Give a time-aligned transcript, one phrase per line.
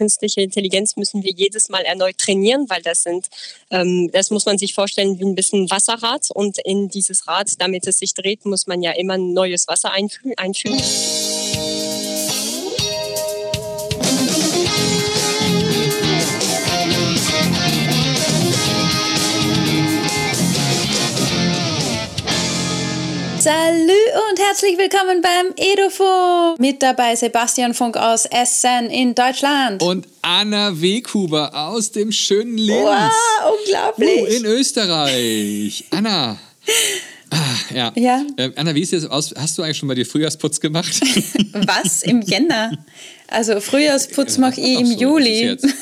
[0.00, 3.28] künstliche Intelligenz müssen wir jedes Mal erneut trainieren, weil das sind,
[3.70, 7.86] ähm, das muss man sich vorstellen wie ein bisschen Wasserrad und in dieses Rad, damit
[7.86, 10.32] es sich dreht, muss man ja immer neues Wasser einfügen.
[23.50, 23.92] Salü
[24.30, 26.60] und herzlich willkommen beim Edofunk.
[26.60, 29.82] Mit dabei Sebastian Funk aus Essen in Deutschland.
[29.82, 32.80] Und Anna Weghuber aus dem schönen Linz.
[32.80, 34.22] Wow, unglaublich.
[34.22, 35.84] Uh, in Österreich.
[35.90, 36.38] Anna.
[37.30, 37.36] Ah,
[37.74, 37.92] ja.
[37.96, 38.22] Ja.
[38.36, 39.34] Ähm, Anna, wie ist es aus?
[39.36, 41.00] Hast du eigentlich schon mal dir Frühjahrsputz gemacht?
[41.52, 42.04] Was?
[42.04, 42.70] Im Jänner?
[43.26, 45.56] Also Frühjahrsputz mache ich Ach im so, Juli.
[45.60, 45.72] das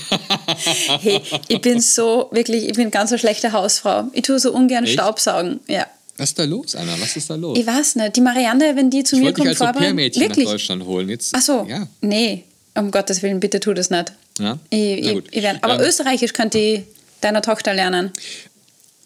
[1.02, 4.08] hey, ich bin so, wirklich, ich bin ganz eine schlechte Hausfrau.
[4.12, 4.94] Ich tue so ungern Echt?
[4.94, 5.60] Staubsaugen.
[5.68, 5.86] Ja.
[6.18, 6.94] Was ist da los, Anna?
[7.00, 7.56] Was ist da los?
[7.58, 8.16] Ich weiß nicht.
[8.16, 9.78] Die Marianne, wenn die zu ich mir kommt, als vorbei.
[9.78, 10.48] Au-pair-Mädchen nach Wirklich?
[10.48, 11.08] Deutschland holen.
[11.08, 11.64] Jetzt, Ach so.
[11.68, 11.86] Ja.
[12.00, 12.44] Nee,
[12.74, 14.12] um Gottes Willen, bitte tu das nicht.
[14.38, 14.58] Ja?
[14.70, 15.24] Ich, Na ich, gut.
[15.30, 16.82] ich werd, aber Ähm, Österreichisch könnte ich
[17.20, 18.12] deiner Tochter lernen.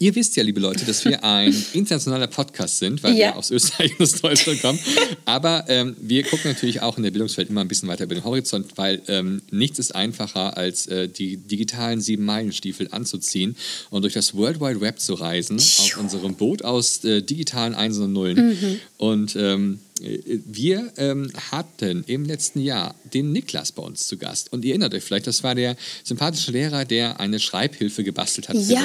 [0.02, 3.28] Ihr wisst ja, liebe Leute, dass wir ein internationaler Podcast sind, weil Ja.
[3.28, 4.80] wir aus Österreich und aus Deutschland kommen.
[5.26, 8.24] Aber ähm, wir gucken natürlich auch in der Bildungswelt immer ein bisschen weiter über den
[8.24, 13.54] Horizont, weil ähm, nichts ist einfacher, als äh, die digitalen Sieben-Meilen-Stiefel anzuziehen
[13.90, 18.02] und durch das World Wide Web zu reisen auf unserem Boot aus äh, digitalen Einsen
[18.06, 18.80] und Nullen.
[18.96, 24.52] Und ähm, äh, wir ähm, hatten im letzten Jahr den Niklas bei uns zu Gast.
[24.52, 28.56] Und ihr erinnert euch vielleicht, das war der sympathische Lehrer, der eine Schreibhilfe gebastelt hat
[28.56, 28.80] Ja,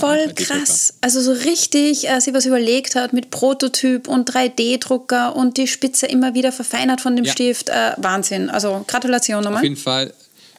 [0.00, 0.34] voll 3D-Drucker.
[0.44, 0.94] krass.
[1.00, 6.06] Also so richtig, äh, sie was überlegt hat mit Prototyp und 3D-Drucker und die Spitze
[6.06, 7.32] immer wieder verfeinert von dem Ja.
[7.32, 7.68] Stift.
[7.68, 8.48] Äh, Wahnsinn.
[8.48, 9.62] Also Gratulation Auf nochmal.
[9.64, 10.14] jeden Fall,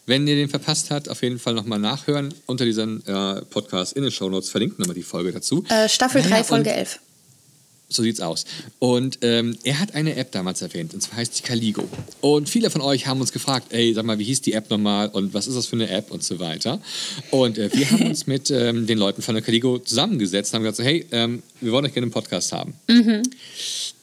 [0.06, 2.32] wenn ihr den verpasst habt, auf jeden Fall nochmal nachhören.
[2.46, 5.64] Unter diesem äh, Podcast in den Shownotes verlinkt nochmal die Folge dazu.
[5.68, 6.98] Äh, Staffel Naja, 3, Folge und 11.
[7.94, 8.44] So sieht's aus.
[8.78, 11.88] Und ähm, er hat eine App damals erwähnt, und zwar heißt die Caligo.
[12.20, 15.08] Und viele von euch haben uns gefragt, ey, sag mal, wie hieß die App nochmal
[15.08, 16.80] und was ist das für eine App und so weiter.
[17.30, 20.62] Und äh, wir haben uns mit ähm, den Leuten von der Caligo zusammengesetzt und haben
[20.64, 22.74] gesagt, so, hey, ähm, wir wollen euch gerne einen Podcast haben.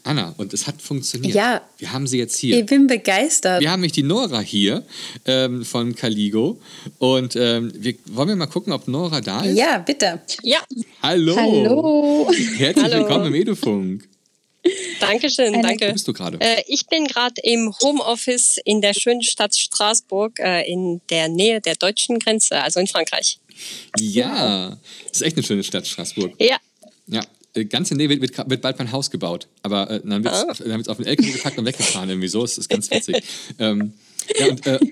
[0.04, 1.36] Anna, und es hat funktioniert.
[1.36, 1.62] Ja.
[1.78, 2.58] Wir haben sie jetzt hier.
[2.60, 3.62] Ich bin begeistert.
[3.62, 4.84] Wir haben nämlich die Nora hier
[5.26, 6.60] ähm, von Caligo.
[6.98, 9.56] Und ähm, wir, wollen wir mal gucken, ob Nora da ist?
[9.58, 10.20] Ja, bitte.
[10.42, 10.60] Ja,
[11.04, 11.36] Hallo.
[11.36, 12.32] Hallo.
[12.58, 12.98] Herzlich Hallo.
[13.00, 14.08] willkommen im Edufunk.
[15.00, 15.92] Dankeschön, Eine- Wo danke.
[15.94, 16.40] bist du gerade?
[16.40, 21.62] Äh, ich bin gerade im Homeoffice in der schönen Stadt Straßburg äh, in der Nähe
[21.62, 23.40] der deutschen Grenze, also in Frankreich.
[24.00, 24.78] Ja,
[25.08, 26.34] das ist echt eine schöne Stadt, Straßburg.
[26.40, 26.58] Ja,
[27.08, 27.22] Ja,
[27.70, 29.48] ganz in der Nähe wird, wird, wird bald mein Haus gebaut.
[29.64, 30.48] Aber äh, dann wird Ah.
[30.52, 32.42] es auf den LKW gepackt und weggefahren irgendwie so.
[32.42, 33.24] Das ist ganz witzig.
[33.60, 33.94] ähm,
[34.38, 34.80] ja, und, äh,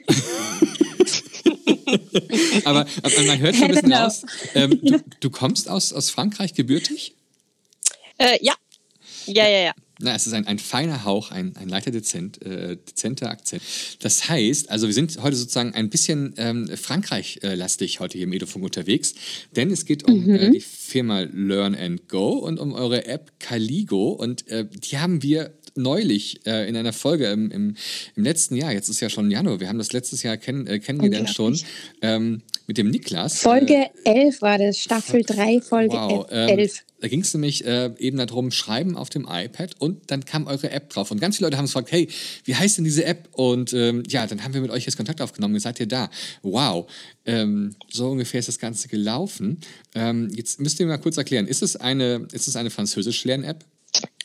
[2.66, 4.04] aber, aber man hört schon ein bisschen Genau.
[4.04, 4.24] raus.
[4.56, 7.16] Ähm, du, du kommst aus, aus Frankreich gebürtig?
[8.18, 8.54] äh, ja,
[9.26, 9.74] ja, ja, ja.
[10.02, 13.62] Na, es ist ein, ein feiner Hauch, ein, ein leichter dezent, äh, dezenter Akzent.
[14.00, 18.64] Das heißt, also wir sind heute sozusagen ein bisschen ähm, Frankreich-lastig heute hier im Edofunk
[18.64, 19.14] unterwegs,
[19.58, 24.12] denn es geht um äh, die Firma Learn and Go und um eure App Caligo.
[24.12, 27.76] Und äh, die haben wir neulich äh, in einer Folge im, im,
[28.16, 30.80] im letzten Jahr, jetzt ist ja schon Januar, wir haben das letztes Jahr kenn, äh,
[30.80, 31.60] kennengelernt schon
[32.02, 33.42] ähm, mit dem Niklas.
[33.42, 36.60] Folge 11 war das, Staffel 3, Folge Wow, 11.
[36.60, 36.70] ähm,
[37.02, 40.70] da ging es nämlich äh, eben darum, schreiben auf dem iPad und dann kam eure
[40.72, 41.12] App drauf.
[41.12, 42.10] Und ganz viele Leute haben uns gefragt, hey,
[42.44, 43.30] wie heißt denn diese App?
[43.32, 45.54] Und ähm, ja, dann haben wir mit euch jetzt Kontakt aufgenommen.
[45.54, 46.10] Ihr seid ihr da.
[46.42, 46.92] Wow.
[47.26, 49.60] Ähm, so ungefähr ist das Ganze gelaufen.
[49.96, 53.64] Ähm, jetzt müsst ihr mir mal kurz erklären, ist es eine, ist es eine Französisch-Lern-App?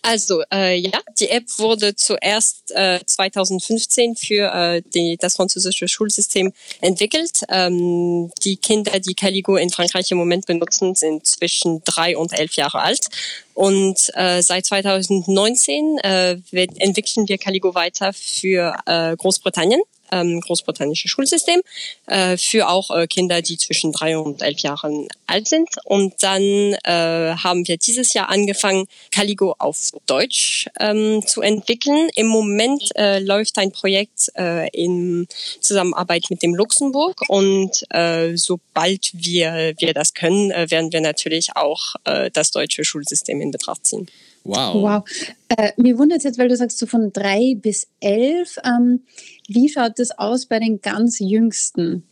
[0.07, 6.53] Also äh, ja, die App wurde zuerst äh, 2015 für äh, die, das französische Schulsystem
[6.83, 7.41] entwickelt.
[7.49, 12.53] Ähm, die Kinder, die Caligo in Frankreich im Moment benutzen, sind zwischen drei und elf
[12.53, 13.07] Jahre alt.
[13.55, 19.81] Und äh, seit 2019 äh, entwickeln wir Caligo weiter für äh, Großbritannien
[20.15, 21.61] ähm, großbritannische Schulsystem
[22.07, 25.69] äh, für auch äh, Kinder, die zwischen drei und elf Jahren alt sind.
[25.85, 32.09] Und dann äh, haben wir dieses Jahr angefangen, Caligo auf Deutsch ähm, zu entwickeln.
[32.15, 35.27] Im Moment äh, läuft ein Projekt äh, in
[35.61, 41.57] Zusammenarbeit mit dem Luxemburg und äh, sobald wir, wir das können, äh, werden wir natürlich
[41.57, 44.09] auch äh, das deutsche Schulsystem in Betracht ziehen.
[44.45, 44.75] Wow.
[44.75, 45.05] Wow.
[45.49, 48.59] Äh, mir wundert es jetzt, weil du sagst, so von 3 bis 11.
[48.65, 49.03] Ähm,
[49.49, 52.05] wie schaut das aus bei den ganz Jüngsten?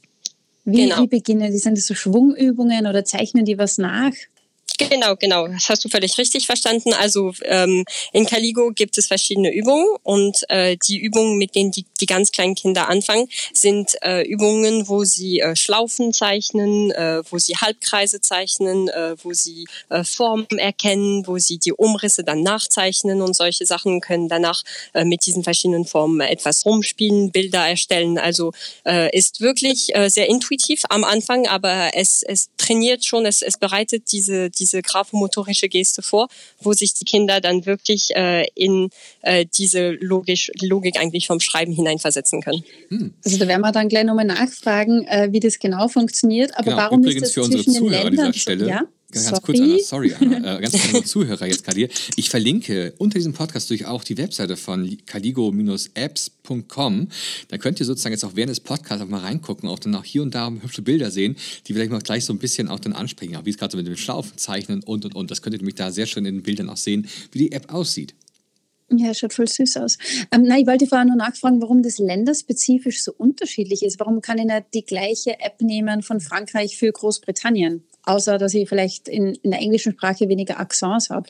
[0.65, 1.03] Wie, Genau.
[1.03, 1.59] wie beginnen die?
[1.59, 4.13] Sind das so Schwungübungen oder zeichnen die was nach?
[4.91, 5.49] Genau, genau.
[5.49, 6.93] Das hast du völlig richtig verstanden.
[6.93, 11.85] Also ähm, in Caligo gibt es verschiedene Übungen und äh, die Übungen, mit denen die,
[12.01, 17.39] die ganz kleinen Kinder anfangen, sind äh, Übungen, wo sie äh, Schlaufen zeichnen, äh, wo
[17.39, 23.23] sie Halbkreise zeichnen, äh, wo sie äh, Formen erkennen, wo sie die Umrisse dann nachzeichnen
[23.23, 24.63] und solche Sachen können danach
[24.95, 28.19] äh, mit diesen verschiedenen Formen etwas rumspielen, Bilder erstellen.
[28.19, 28.53] Also
[28.85, 33.59] äh, ist wirklich äh, sehr intuitiv am Anfang, aber es, es trainiert schon, es, es
[33.59, 36.29] bereitet diese, diese graphomotorische Geste vor,
[36.61, 38.91] wo sich die Kinder dann wirklich äh, in
[39.23, 42.65] äh, diese Logisch, Logik eigentlich vom Schreiben hineinversetzen können.
[42.89, 43.15] Hm.
[43.25, 46.53] Also da werden wir dann gleich nochmal nachfragen, äh, wie das genau funktioniert.
[46.55, 46.77] Aber genau.
[46.77, 48.27] warum Übrigens ist das für unsere zwischen Zuhörer den Ländern?
[48.27, 48.69] an dieser Stelle.
[48.69, 48.83] Ja?
[49.13, 49.41] Ganz Sorry.
[49.43, 51.91] kurz, Anna, sorry, Anna, äh, ganz kurz Zuhörer jetzt gerade hier.
[52.17, 57.09] Ich verlinke unter diesem Podcast durch auch die Webseite von caligo-apps.com.
[57.49, 60.05] Da könnt ihr sozusagen jetzt auch während des Podcasts auch mal reingucken, auch dann auch
[60.05, 61.37] hier und da hübsche Bilder sehen,
[61.67, 63.77] die vielleicht mal gleich so ein bisschen auch dann ansprechen, auch wie es gerade so
[63.77, 65.31] mit dem Schlaufen zeichnen und und und.
[65.31, 67.71] Das könnt ihr nämlich da sehr schön in den Bildern auch sehen, wie die App
[67.71, 68.15] aussieht.
[68.91, 69.99] Ja, schaut voll süß aus.
[70.31, 74.01] Ähm, na, ich wollte vorher nur nachfragen, warum das länderspezifisch so unterschiedlich ist.
[74.01, 77.85] Warum kann ich nicht die gleiche App nehmen von Frankreich für Großbritannien?
[78.05, 81.29] Außer, dass ich vielleicht in, in der englischen Sprache weniger Accents habe.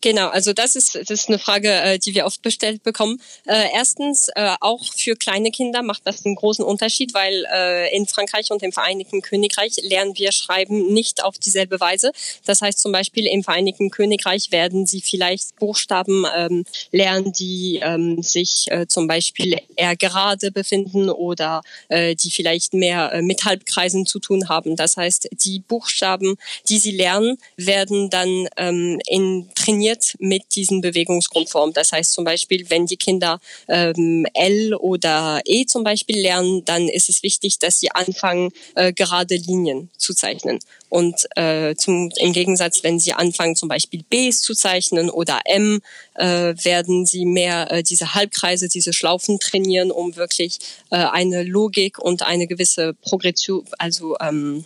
[0.00, 3.20] Genau, also das ist, das ist eine Frage, äh, die wir oft bestellt bekommen.
[3.46, 7.46] Äh, erstens, äh, auch für kleine Kinder macht das einen großen Unterschied, weil
[7.92, 12.12] in Frankreich und im Vereinigten Königreich lernen wir Schreiben nicht auf dieselbe Weise.
[12.44, 18.22] Das heißt zum Beispiel im Vereinigten Königreich werden sie vielleicht Buchstaben ähm, lernen, die ähm,
[18.22, 24.76] sich zum Beispiel eher gerade befinden oder die vielleicht mehr mit Halbkreisen zu tun haben.
[24.76, 26.36] Das heißt, die Buchstaben,
[26.68, 29.87] die sie lernen, werden dann ähm, in trainiert
[30.18, 31.72] mit diesen Bewegungsgrundformen.
[31.72, 36.88] Das heißt zum Beispiel, wenn die Kinder ähm, L oder E zum Beispiel lernen, dann
[36.88, 40.58] ist es wichtig, dass sie anfangen, äh, gerade Linien zu zeichnen.
[40.88, 45.80] Und äh, zum, im Gegensatz, wenn sie anfangen, zum Beispiel Bs zu zeichnen oder M,
[46.14, 50.58] äh, werden sie mehr äh, diese Halbkreise, diese Schlaufen trainieren, um wirklich
[50.90, 54.64] äh, eine Logik und eine gewisse Progression, also ähm,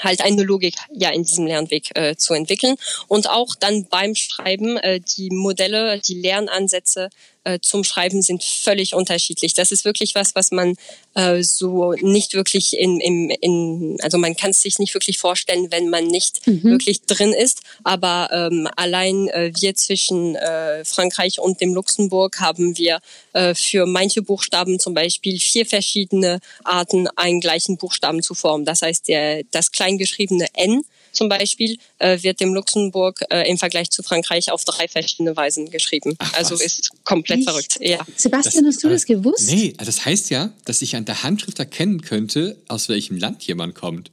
[0.00, 2.76] halt eine Logik ja in diesem Lernweg äh, zu entwickeln.
[3.08, 7.10] Und auch dann beim Schreiben äh, die Modelle, die Lernansätze
[7.44, 9.54] äh, zum Schreiben sind völlig unterschiedlich.
[9.54, 10.74] Das ist wirklich was, was man
[11.14, 15.70] äh, so nicht wirklich in, in, in also man kann es sich nicht wirklich vorstellen,
[15.70, 16.62] wenn man nicht Mhm.
[16.64, 17.60] wirklich drin ist.
[17.84, 23.00] Aber ähm, allein äh, wir zwischen äh, Frankreich und dem Luxemburg haben wir
[23.32, 28.64] äh, für manche Buchstaben zum Beispiel vier verschiedene Arten, einen gleichen Buchstaben zu formen.
[28.64, 33.90] Das heißt, der, das kleingeschriebene N zum Beispiel äh, wird im Luxemburg äh, im Vergleich
[33.90, 36.14] zu Frankreich auf drei verschiedene Weisen geschrieben.
[36.18, 36.62] Ach, also was?
[36.62, 37.48] ist komplett Echt?
[37.48, 37.78] verrückt.
[37.80, 38.04] Ja.
[38.16, 39.50] Sebastian, hast du das gewusst?
[39.50, 43.42] Nee, also das heißt ja, dass ich an der Handschrift erkennen könnte, aus welchem Land
[43.44, 44.10] jemand kommt.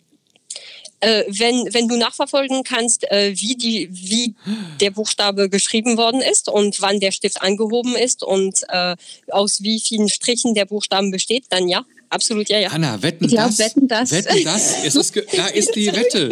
[1.01, 4.35] Äh, wenn, wenn du nachverfolgen kannst, äh, wie, die, wie
[4.81, 8.97] der Buchstabe geschrieben worden ist und wann der Stift angehoben ist und äh,
[9.31, 12.71] aus wie vielen Strichen der Buchstaben besteht, dann ja, absolut ja, ja.
[12.71, 13.59] Hanna, wetten Ich glaub, das?
[13.59, 14.11] wetten das.
[14.11, 14.83] Wetten das?
[14.85, 16.29] Ist das da ist die Wette.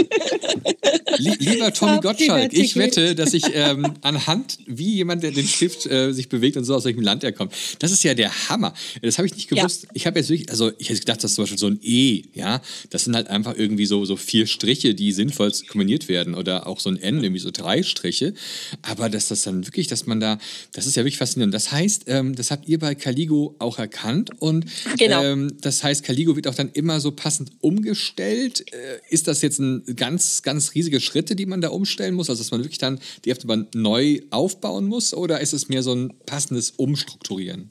[1.17, 5.85] Lie lieber Tommy Gottschalk, ich wette, dass ich ähm, anhand, wie jemand, der den Stift
[5.85, 7.53] äh, sich bewegt und so aus welchem Land er kommt.
[7.79, 8.73] Das ist ja der Hammer.
[9.01, 9.57] Das habe ich nicht Ja.
[9.63, 9.87] gewusst.
[9.93, 12.61] Ich habe jetzt wirklich, also ich hätte gedacht, dass zum Beispiel so ein E, ja,
[12.89, 16.79] das sind halt einfach irgendwie so, so vier Striche, die sinnvoll kombiniert werden oder auch
[16.79, 18.33] so ein N, irgendwie so drei Striche.
[18.81, 20.37] Aber dass das dann wirklich, dass man da,
[20.73, 21.53] das ist ja wirklich faszinierend.
[21.53, 24.65] Das heißt, ähm, das habt ihr bei Caligo auch erkannt und
[24.97, 25.23] Genau.
[25.23, 28.65] ähm, das heißt, Caligo wird auch dann immer so passend umgestellt.
[28.73, 32.29] Äh, ist das jetzt ein ganz, ganz riesige Schritte, die man da umstellen muss?
[32.29, 35.13] Also, dass man wirklich dann die aber neu aufbauen muss?
[35.13, 37.69] Oder ist es mehr so ein passendes Umstrukturieren?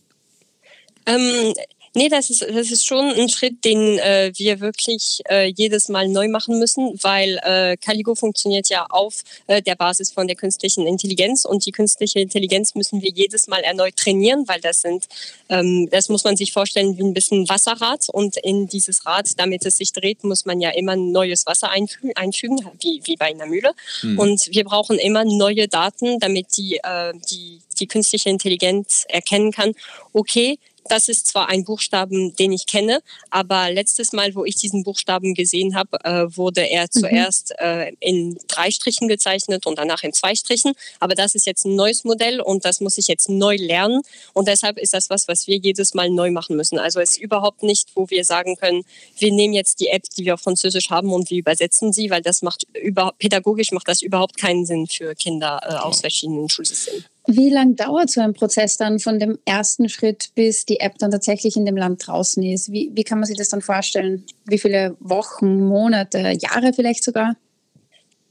[1.07, 1.55] Ähm,
[1.97, 6.09] nee, das ist, das ist schon ein Schritt, den äh, wir wirklich äh, jedes Mal
[6.09, 10.87] neu machen müssen, weil äh, Caligo funktioniert ja auf äh, der Basis von der künstlichen
[10.87, 15.07] Intelligenz und die künstliche Intelligenz müssen wir jedes Mal erneut trainieren, weil das sind,
[15.49, 19.65] ähm, das muss man sich vorstellen wie ein bisschen Wasserrad und in dieses Rad, damit
[19.65, 23.47] es sich dreht, muss man ja immer neues Wasser einfü einfügen, wie, wie bei einer
[23.47, 23.73] Mühle.
[24.17, 29.73] Und wir brauchen immer neue Daten, damit die, äh, die, die künstliche Intelligenz erkennen kann,
[30.13, 33.01] okay, das ist zwar ein Buchstaben, den ich kenne,
[33.31, 38.39] aber letztes Mal, wo ich diesen Buchstaben gesehen habe, äh, wurde er zuerst äh, in
[38.49, 40.73] drei Strichen gezeichnet und danach in zwei Strichen.
[41.01, 44.03] Aber das ist jetzt ein neues Modell und das muss ich jetzt neu lernen.
[44.33, 46.79] Und deshalb ist das was, was wir jedes Mal neu machen müssen.
[46.79, 48.85] Also es ist überhaupt nicht, wo wir sagen können,
[49.19, 52.23] wir nehmen jetzt die App, die wir auf Französisch haben und wir übersetzen sie, weil
[52.23, 57.05] das macht über, pädagogisch macht das überhaupt keinen Sinn für Kinder äh, aus verschiedenen Schulsystemen.
[57.27, 61.11] Wie lang dauert so ein Prozess dann von dem ersten Schritt, bis die App dann
[61.11, 62.71] tatsächlich in dem Land draußen ist?
[62.71, 64.25] Wie, wie kann man sich das dann vorstellen?
[64.45, 67.37] Wie viele Wochen, Monate, Jahre vielleicht sogar?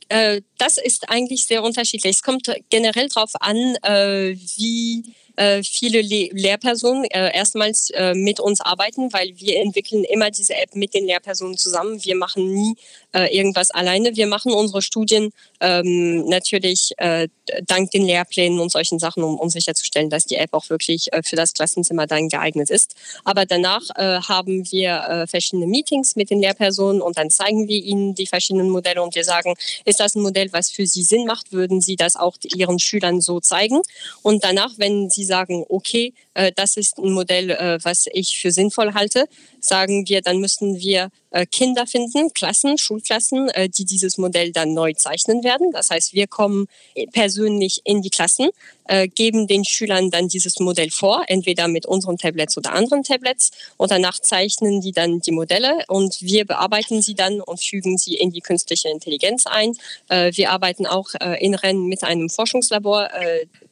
[0.07, 2.15] Äh, das ist eigentlich sehr unterschiedlich.
[2.15, 5.03] Es kommt generell darauf an, äh, wie
[5.35, 10.55] äh, viele Le Lehrpersonen äh, erstmals äh, mit uns arbeiten, weil wir entwickeln immer diese
[10.55, 12.03] App mit den Lehrpersonen zusammen.
[12.03, 12.75] Wir machen nie
[13.13, 14.15] äh, irgendwas alleine.
[14.15, 17.27] Wir machen unsere Studien ähm, natürlich äh,
[17.65, 21.35] dank den Lehrplänen und solchen Sachen, um, um sicherzustellen, dass die App auch wirklich für
[21.35, 22.95] das Klassenzimmer dann geeignet ist.
[23.23, 28.25] Aber danach haben wir verschiedene Meetings mit den Lehrpersonen und dann zeigen wir ihnen die
[28.25, 31.81] verschiedenen Modelle und wir sagen, ist das ein Modell, was für sie Sinn macht, würden
[31.81, 33.81] sie das auch ihren Schülern so zeigen.
[34.21, 36.13] Und danach, wenn sie sagen, okay,
[36.55, 39.27] das ist ein Modell, äh, was ich für sinnvoll halte,
[39.59, 44.73] sagen wir, dann müssen wir äh, Kinder finden, Klassen, Schulklassen, äh, die dieses Modell dann
[44.73, 45.69] neu zeichnen werden.
[45.73, 46.67] Das heißt, wir kommen
[47.11, 48.51] persönlich in die Klassen,
[48.85, 53.51] äh, geben den Schülern dann dieses Modell vor, entweder mit unseren Tablets oder anderen Tablets.
[53.75, 58.15] Und danach zeichnen die dann die Modelle und wir bearbeiten sie dann und fügen sie
[58.15, 59.75] in die künstliche Intelligenz ein.
[60.07, 63.09] Wir arbeiten auch in Rennen mit einem Forschungslabor,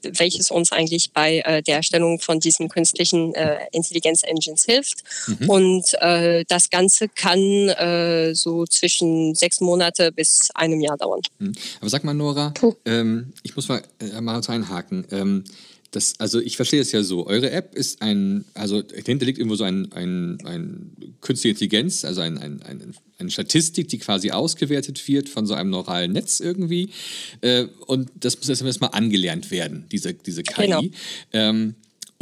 [0.01, 3.33] welches uns eigentlich bei der Erstellung von diesen künstlichen
[3.71, 5.03] Intelligenz-Engines hilft.
[5.27, 5.49] Mhm.
[5.49, 5.85] Und
[6.47, 11.21] das Ganze kann äh, so zwischen sechs Monate bis einem Jahr dauern.
[11.39, 11.53] Hm.
[11.79, 12.53] Aber sag mal, Nora,
[12.85, 15.05] ähm, ich muss mal, äh, mal einhaken.
[15.11, 15.43] Ähm,
[15.91, 17.27] das, also ich verstehe es ja so.
[17.27, 22.21] Eure App ist ein, also dahinter liegt irgendwo so ein, ein, ein künstliche Intelligenz, also
[22.21, 26.89] ein, ein, ein, eine Statistik, die quasi ausgewertet wird von so einem neuralen Netz irgendwie.
[27.41, 30.63] Äh, und das muss erstmal angelernt werden, diese, diese KI.
[30.63, 30.81] Genau.
[31.31, 31.75] Ähm,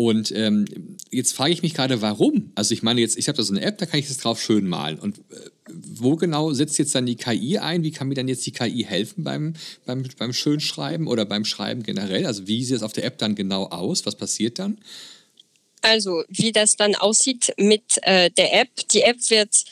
[0.09, 0.65] und ähm,
[1.11, 2.51] jetzt frage ich mich gerade, warum?
[2.55, 4.41] Also ich meine jetzt, ich habe da so eine App, da kann ich das drauf
[4.41, 4.99] schön malen.
[4.99, 7.83] Und äh, wo genau setzt jetzt dann die KI ein?
[7.83, 9.53] Wie kann mir dann jetzt die KI helfen beim,
[9.85, 12.25] beim, beim Schönschreiben oder beim Schreiben generell?
[12.25, 14.05] Also wie sieht es auf der App dann genau aus?
[14.05, 14.79] Was passiert dann?
[15.81, 18.69] Also wie das dann aussieht mit äh, der App.
[18.91, 19.65] Die App wird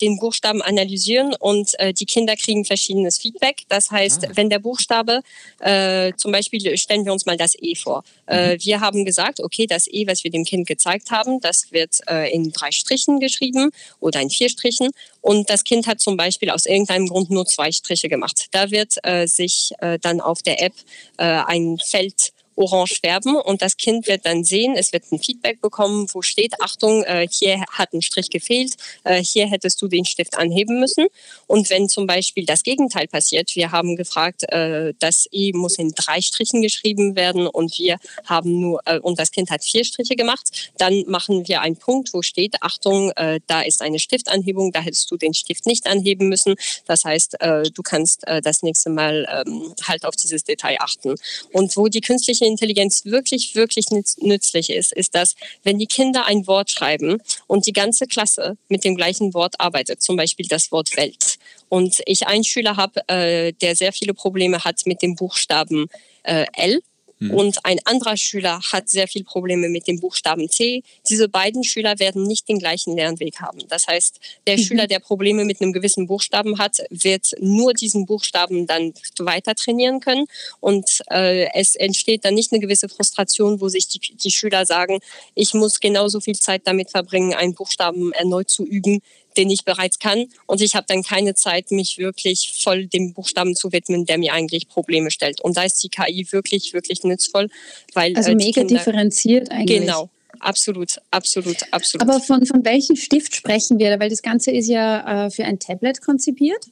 [0.00, 3.62] den Buchstaben analysieren und äh, die Kinder kriegen verschiedenes Feedback.
[3.68, 4.30] Das heißt, ah.
[4.34, 5.20] wenn der Buchstabe,
[5.60, 8.04] äh, zum Beispiel stellen wir uns mal das E vor.
[8.26, 8.64] Äh, mhm.
[8.64, 12.32] wir haben gesagt, okay, das E, was wir dem Kind gezeigt haben, das wird äh,
[12.32, 14.90] in drei Strichen geschrieben oder in vier Strichen.
[15.20, 18.46] Und das Kind hat zum Beispiel aus irgendeinem Grund nur zwei Striche gemacht.
[18.52, 20.74] Da wird äh, sich äh, dann auf der App
[21.18, 25.60] äh, ein Feld orange färben und das Kind wird dann sehen, es wird ein Feedback
[25.60, 30.04] bekommen, wo steht, Achtung, äh, hier hat ein Strich gefehlt, äh, hier hättest du den
[30.04, 31.06] Stift anheben müssen.
[31.46, 35.92] Und wenn zum Beispiel das Gegenteil passiert, wir haben gefragt, äh, das E muss in
[35.92, 40.72] drei Strichen geschrieben werden und wir haben nur, und das Kind hat vier Striche gemacht,
[40.78, 43.12] dann machen wir einen Punkt, wo steht, Achtung,
[43.46, 46.54] da ist eine Stiftanhebung, da hättest du den Stift nicht anheben müssen.
[46.86, 47.36] Das heißt,
[47.72, 51.14] du kannst das nächste Mal ähm, halt auf dieses Detail achten.
[51.52, 56.46] Und wo die künstliche Intelligenz wirklich, wirklich nützlich ist, ist, dass wenn die Kinder ein
[56.46, 60.96] Wort schreiben und die ganze Klasse mit dem gleichen Wort arbeitet, zum Beispiel das Wort
[60.96, 61.38] Welt,
[61.68, 65.86] und ich einen Schüler habe, äh, der sehr viele Probleme hat mit dem Buchstaben
[66.22, 66.80] äh, L,
[67.18, 67.30] Mhm.
[67.32, 70.82] Und ein anderer Schüler hat sehr viel Probleme mit dem Buchstaben C.
[71.08, 73.60] Diese beiden Schüler werden nicht den gleichen Lernweg haben.
[73.68, 74.62] Das heißt, der mhm.
[74.62, 80.00] Schüler, der Probleme mit einem gewissen Buchstaben hat, wird nur diesen Buchstaben dann weiter trainieren
[80.00, 80.26] können.
[80.60, 85.00] Und äh, es entsteht dann nicht eine gewisse Frustration, wo sich die, die Schüler sagen,
[85.34, 89.00] ich muss genauso viel Zeit damit verbringen, einen Buchstaben erneut zu üben,
[89.36, 90.26] den ich bereits kann.
[90.46, 94.32] Und ich habe dann keine Zeit, mich wirklich voll dem Buchstaben zu widmen, der mir
[94.32, 95.40] eigentlich Probleme stellt.
[95.40, 97.48] Und da ist die KI wirklich, wirklich nützvoll.
[97.94, 99.80] Weil, also äh, mega Kinder, differenziert eigentlich.
[99.80, 100.10] Genau.
[100.40, 102.06] Absolut, absolut, absolut.
[102.06, 103.98] Aber von, von welchem Stift sprechen wir?
[103.98, 106.66] Weil das Ganze ist ja äh, für ein Tablet konzipiert.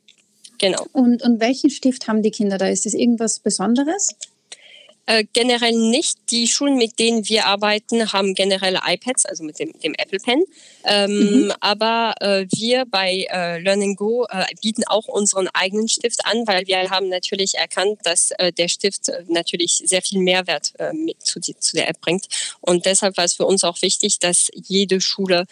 [0.58, 0.86] Genau.
[0.92, 2.68] Und, und welchen Stift haben die Kinder da?
[2.68, 4.08] Ist das irgendwas Besonderes?
[5.06, 6.18] Äh, generell nicht.
[6.30, 10.44] Die Schulen, mit denen wir arbeiten, haben generelle iPads, also mit dem, dem Apple Pen.
[10.84, 11.52] Ähm, mhm.
[11.60, 16.66] Aber äh, wir bei äh, Learning Go äh, bieten auch unseren eigenen Stift an, weil
[16.66, 21.56] wir haben natürlich erkannt, dass äh, der Stift natürlich sehr viel Mehrwert mit zu, die,
[21.58, 22.26] zu der App bringt.
[22.60, 25.46] Und deshalb war es für uns auch wichtig, dass jede Schule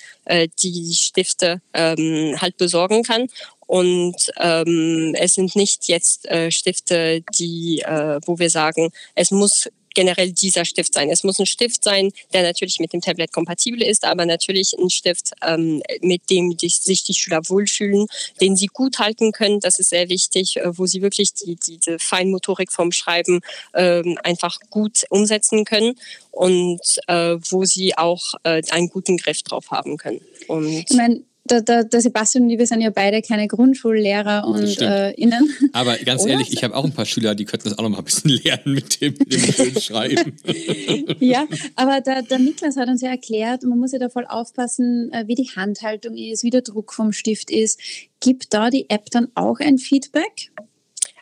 [0.62, 3.28] die Stifte ähm, halt besorgen kann.
[3.66, 9.69] Und ähm, es sind nicht jetzt äh, Stifte, die, äh, wo wir sagen, es muss
[9.95, 11.11] generell dieser Stift sein.
[11.11, 14.90] Es muss ein Stift sein, der natürlich mit dem Tablet kompatibel ist, aber natürlich ein
[14.90, 18.07] Stift, ähm, mit dem die, sich die Schüler wohlfühlen,
[18.40, 19.61] den sie gut halten können.
[19.61, 23.40] Das ist sehr wichtig, äh, wo sie wirklich die, diese Feinmotorik vom Schreiben
[23.75, 25.95] ähm, einfach gut umsetzen können
[26.31, 30.21] und äh, wo sie auch äh, einen guten Griff drauf haben können.
[30.49, 34.47] Und ich meine, der, der, der, Sebastian und ich, wir sind ja beide keine Grundschullehrer
[34.47, 35.53] und äh, innen.
[35.73, 37.99] Aber ganz ehrlich, ich habe auch ein paar Schüler, die könnten das auch noch mal
[37.99, 40.37] ein bisschen lernen mit dem, mit dem Schreiben.
[41.21, 45.13] ja, aber der, der Niklas hat uns ja erklärt, man muss ja da voll aufpassen,
[45.13, 47.81] äh, wie die Handhaltung ist, wie der Druck vom Stift ist.
[48.21, 50.53] Gibt da die App dann auch ein Feedback?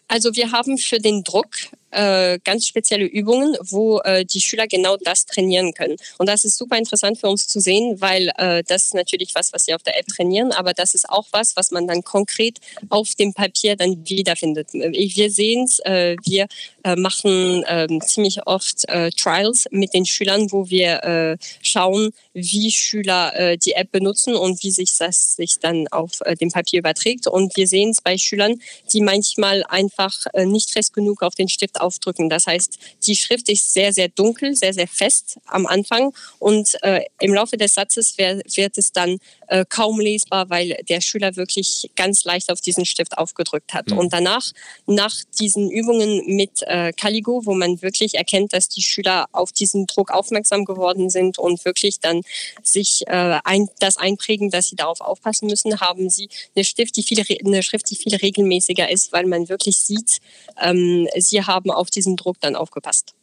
[0.07, 1.51] Also wir haben für den Druck
[1.91, 5.97] äh, ganz spezielle Übungen, wo äh, die Schüler genau das trainieren können.
[6.19, 9.53] Und das ist super interessant für uns zu sehen, weil äh, das ist natürlich was,
[9.53, 12.59] was sie auf der App trainieren, aber das ist auch was, was man dann konkret
[12.89, 14.73] auf dem Papier dann wiederfindet.
[14.73, 16.47] Wir sehen es, äh, wir
[16.85, 22.71] äh, machen äh, ziemlich oft äh, Trials mit den Schülern, wo wir äh, schauen, wie
[22.71, 26.81] Schüler äh, die App benutzen und wie sich das sich dann auf äh, dem Papier
[26.81, 27.27] überträgt.
[27.27, 28.61] Und wir sehen es bei Schülern,
[28.93, 32.29] die manchmal einfach äh, nicht fest genug auf den Stift aufdrücken.
[32.29, 37.03] Das heißt, die Schrift ist sehr, sehr dunkel, sehr, sehr fest am Anfang und äh,
[37.21, 39.19] im Laufe des Satzes wär, wird es dann
[39.49, 43.91] äh, kaum lesbar, weil der Schüler wirklich ganz leicht auf diesen Stift aufgedrückt hat.
[43.91, 43.99] Mhm.
[43.99, 44.45] Und danach,
[44.87, 49.87] nach diesen Übungen mit äh, Caligo, wo man wirklich erkennt, dass die Schüler auf diesen
[49.87, 52.23] Druck aufmerksam geworden sind und wirklich dann
[52.63, 57.03] sich äh, ein, das einprägen, dass sie darauf aufpassen müssen, haben sie eine Schrift, die
[57.03, 60.19] viel, eine Schrift, die viel regelmäßiger ist, weil man wirklich sieht,
[60.61, 63.15] ähm, sie haben auf diesen Druck dann aufgepasst.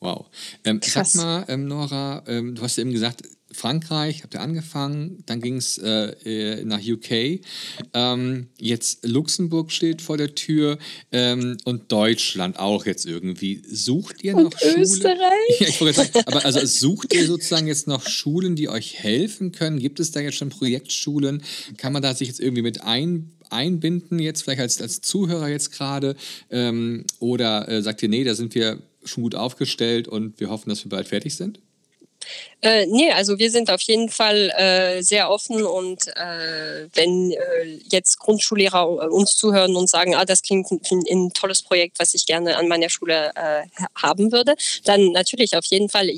[0.00, 0.26] Wow.
[0.64, 5.40] Ähm, sag mal, ähm, Nora, ähm, du hast eben gesagt, Frankreich habt ihr angefangen, dann
[5.40, 7.40] ging es äh, nach UK.
[7.94, 10.78] Ähm, jetzt Luxemburg steht vor der Tür
[11.10, 13.62] ähm, und Deutschland auch jetzt irgendwie.
[13.68, 14.80] Sucht ihr noch und Schulen?
[14.80, 15.18] Österreich?
[15.60, 19.52] Ja, ich wollte sagen, aber also sucht ihr sozusagen jetzt noch Schulen, die euch helfen
[19.52, 19.78] können?
[19.78, 21.42] Gibt es da jetzt schon Projektschulen?
[21.76, 25.72] Kann man da sich jetzt irgendwie mit ein, einbinden, jetzt vielleicht als, als Zuhörer jetzt
[25.72, 26.16] gerade?
[26.50, 30.70] Ähm, oder äh, sagt ihr, nee, da sind wir schon gut aufgestellt und wir hoffen,
[30.70, 31.60] dass wir bald fertig sind?
[32.60, 37.78] Äh, nee, also wir sind auf jeden Fall äh, sehr offen und äh, wenn äh,
[37.90, 42.24] jetzt Grundschullehrer uns zuhören und sagen, ah, das klingt ein, ein tolles Projekt, was ich
[42.24, 43.62] gerne an meiner Schule äh,
[44.00, 46.10] haben würde, dann natürlich auf jeden Fall.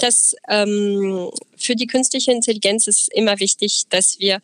[0.00, 4.40] Das ähm, für die künstliche Intelligenz ist immer wichtig, dass wir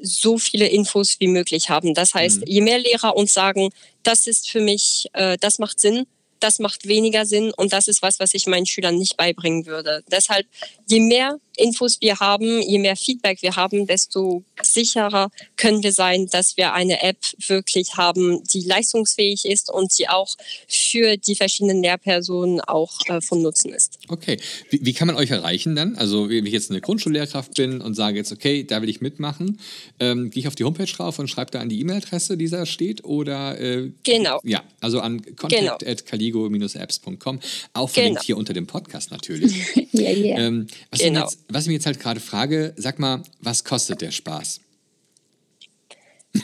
[0.00, 1.94] so viele Infos wie möglich haben.
[1.94, 2.46] Das heißt, mhm.
[2.46, 3.70] je mehr Lehrer uns sagen,
[4.02, 6.06] das ist für mich, äh, das macht Sinn,
[6.40, 10.02] das macht weniger Sinn und das ist was, was ich meinen Schülern nicht beibringen würde.
[10.10, 10.46] Deshalb,
[10.88, 16.28] je mehr Infos wir haben, je mehr Feedback wir haben, desto sicherer können wir sein,
[16.30, 20.34] dass wir eine App wirklich haben, die leistungsfähig ist und die auch
[20.68, 23.98] für die verschiedenen Lehrpersonen auch äh, von Nutzen ist.
[24.08, 24.38] Okay,
[24.70, 25.96] wie, wie, kann man euch erreichen dann?
[25.96, 29.60] Also wenn ich jetzt eine Grundschullehrkraft bin und sage jetzt, okay, da will ich mitmachen,
[30.00, 32.66] ähm, gehe ich auf die Homepage drauf und schreibe da an die E-Mail-Adresse, die da
[32.66, 33.58] steht oder?
[33.60, 34.40] Äh, genau.
[34.44, 37.40] Ja, also an contact@caligo-apps.com,
[37.72, 38.26] auch verlinkt genau.
[38.26, 39.54] hier unter dem Podcast natürlich.
[39.92, 40.38] ja, ja.
[40.38, 41.22] Ähm, was, genau.
[41.22, 44.60] jetzt, was ich mir jetzt halt gerade frage, sag mal, was kostet der Spaß?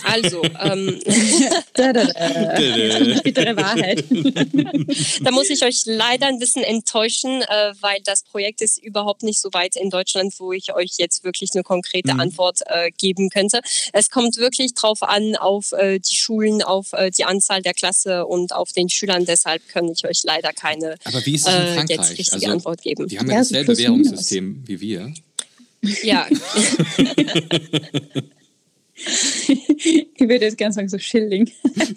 [0.04, 1.00] Also, ähm,
[3.22, 4.04] bittere Wahrheit.
[5.22, 9.40] da muss ich euch leider ein bisschen enttäuschen, äh, weil das Projekt ist überhaupt nicht
[9.40, 12.20] so weit in Deutschland, wo ich euch jetzt wirklich eine konkrete mhm.
[12.20, 13.60] Antwort äh, geben könnte.
[13.92, 18.26] Es kommt wirklich drauf an, auf äh, die Schulen, auf äh, die Anzahl der Klasse
[18.26, 19.24] und auf den Schülern.
[19.24, 22.50] Deshalb kann ich euch leider keine Aber wie ist es in äh, jetzt richtige also,
[22.50, 23.08] Antwort geben.
[23.08, 25.12] Die haben ja, ja dasselbe Währungssystem wie wir.
[26.02, 26.28] Ja.
[29.48, 31.50] ich würde jetzt gerne sagen, so Schilling.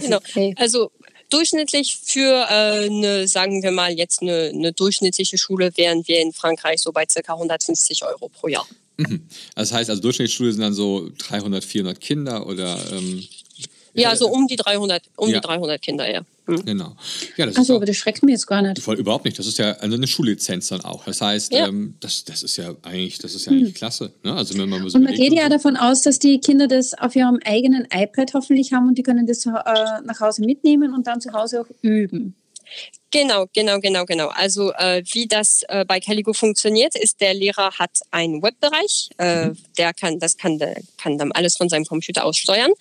[0.00, 0.18] genau.
[0.56, 0.90] Also
[1.30, 6.32] durchschnittlich für äh, eine, sagen wir mal jetzt eine, eine, durchschnittliche Schule wären wir in
[6.32, 7.32] Frankreich so bei ca.
[7.32, 8.66] 150 Euro pro Jahr.
[8.96, 9.26] Mhm.
[9.54, 13.26] Das heißt, also Durchschnittsschule sind dann so 300, 400 Kinder oder ähm,
[13.94, 15.40] ja, so um die 300, um ja.
[15.40, 16.22] die 300 Kinder, ja.
[16.48, 16.64] Mhm.
[16.64, 16.96] Genau.
[17.36, 18.80] Ja, das Achso, aber das schreckt mir jetzt gar nicht.
[18.80, 19.38] Voll überhaupt nicht.
[19.38, 21.04] Das ist ja eine Schullizenz dann auch.
[21.04, 21.68] Das heißt, ja.
[21.68, 23.74] ähm, das, das ist ja eigentlich, das ist ja eigentlich mhm.
[23.74, 24.12] klasse.
[24.24, 24.34] Ne?
[24.34, 25.50] Also wenn man so und man geht ja so.
[25.50, 29.26] davon aus, dass die Kinder das auf ihrem eigenen iPad hoffentlich haben und die können
[29.26, 32.34] das äh, nach Hause mitnehmen und dann zu Hause auch üben.
[33.10, 34.28] Genau, genau, genau, genau.
[34.28, 39.46] Also äh, wie das äh, bei Caligo funktioniert, ist der Lehrer hat einen Webbereich, äh,
[39.46, 39.58] mhm.
[39.78, 42.72] der kann das kann, der, kann dann alles von seinem Computer aus steuern.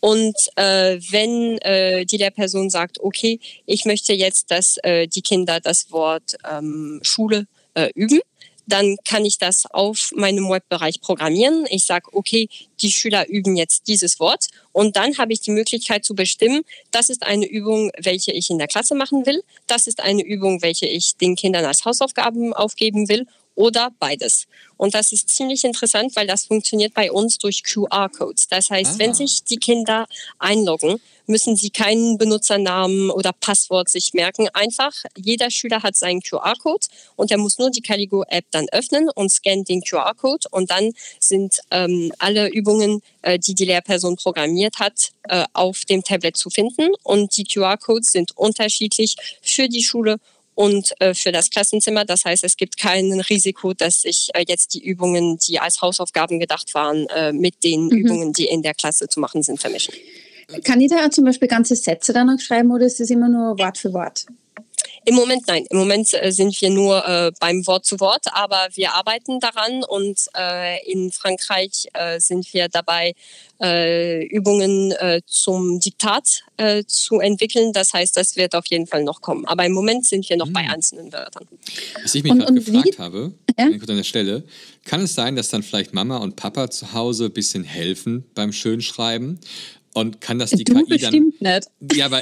[0.00, 5.60] Und äh, wenn äh, die Lehrperson sagt, okay, ich möchte jetzt, dass äh, die Kinder
[5.60, 7.46] das Wort ähm, Schule
[7.94, 8.20] üben,
[8.66, 11.66] dann kann ich das auf meinem Webbereich programmieren.
[11.70, 12.48] Ich sage, okay,
[12.80, 17.08] die Schüler üben jetzt dieses Wort und dann habe ich die Möglichkeit zu bestimmen, das
[17.08, 20.86] ist eine Übung, welche ich in der Klasse machen will, das ist eine Übung, welche
[20.86, 24.46] ich den Kindern als Hausaufgaben aufgeben will oder beides.
[24.76, 28.48] Und das ist ziemlich interessant, weil das funktioniert bei uns durch QR-Codes.
[28.48, 28.98] Das heißt, ah.
[28.98, 30.06] wenn sich die Kinder
[30.38, 34.48] einloggen, müssen sie keinen Benutzernamen oder Passwort sich merken.
[34.52, 39.30] Einfach, jeder Schüler hat seinen QR-Code und er muss nur die Caligo-App dann öffnen und
[39.30, 45.10] scannt den QR-Code und dann sind ähm, alle Übungen, äh, die die Lehrperson programmiert hat,
[45.24, 46.90] äh, auf dem Tablet zu finden.
[47.02, 50.18] Und die QR-Codes sind unterschiedlich für die Schule
[50.56, 52.04] und äh, für das Klassenzimmer.
[52.04, 56.40] Das heißt, es gibt kein Risiko, dass sich äh, jetzt die Übungen, die als Hausaufgaben
[56.40, 57.90] gedacht waren, äh, mit den mhm.
[57.90, 59.94] Übungen, die in der Klasse zu machen sind, vermischen.
[60.64, 63.78] Kann ich da zum Beispiel ganze Sätze danach schreiben oder ist das immer nur Wort
[63.78, 64.26] für Wort?
[65.08, 65.64] Im Moment nein.
[65.70, 69.84] Im Moment äh, sind wir nur äh, beim Wort zu Wort, aber wir arbeiten daran
[69.84, 73.14] und äh, in Frankreich äh, sind wir dabei,
[73.62, 76.42] äh, Übungen äh, zum Diktat
[76.86, 77.74] zu entwickeln.
[77.74, 79.44] Das heißt, das wird auf jeden Fall noch kommen.
[79.44, 80.54] Aber im Moment sind wir noch hm.
[80.54, 81.46] bei einzelnen Wörtern.
[82.02, 82.98] Was ich mich gerade gefragt wie?
[82.98, 83.66] habe, ja?
[83.66, 84.42] an der Stelle,
[84.86, 88.54] kann es sein, dass dann vielleicht Mama und Papa zu Hause ein bisschen helfen beim
[88.54, 89.38] Schönschreiben?
[89.96, 91.62] Und kann das die du KI bestimmt dann.
[91.80, 91.96] Nicht.
[91.96, 92.20] Ja, aber,